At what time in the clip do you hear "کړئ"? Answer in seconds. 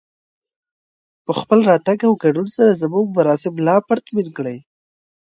4.37-4.57